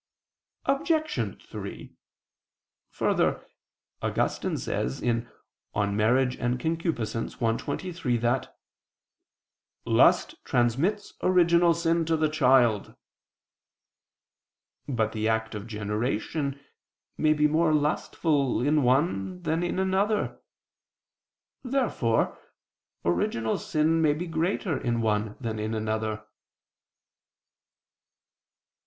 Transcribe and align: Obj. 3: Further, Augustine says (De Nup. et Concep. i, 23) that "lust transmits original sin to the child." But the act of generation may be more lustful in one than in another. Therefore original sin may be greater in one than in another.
Obj. 0.65 1.43
3: 1.45 1.95
Further, 2.89 3.47
Augustine 4.01 4.57
says 4.57 4.99
(De 4.99 5.05
Nup. 5.05 5.27
et 5.75 6.39
Concep. 6.57 7.35
i, 7.53 7.57
23) 7.57 8.17
that 8.17 8.59
"lust 9.85 10.43
transmits 10.43 11.13
original 11.21 11.75
sin 11.75 12.03
to 12.05 12.17
the 12.17 12.29
child." 12.29 12.95
But 14.87 15.11
the 15.11 15.27
act 15.29 15.53
of 15.53 15.67
generation 15.67 16.59
may 17.15 17.33
be 17.33 17.47
more 17.47 17.71
lustful 17.71 18.59
in 18.59 18.81
one 18.81 19.43
than 19.43 19.61
in 19.61 19.77
another. 19.77 20.41
Therefore 21.63 22.39
original 23.05 23.59
sin 23.59 24.01
may 24.01 24.13
be 24.15 24.25
greater 24.25 24.75
in 24.75 25.01
one 25.01 25.37
than 25.39 25.59
in 25.59 25.75
another. 25.75 26.25